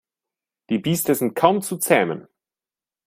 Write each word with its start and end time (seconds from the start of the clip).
Die 0.71 0.79
Biester 0.79 1.13
sind 1.13 1.35
kaum 1.35 1.61
zu 1.61 1.77
zähmen. 1.77 2.27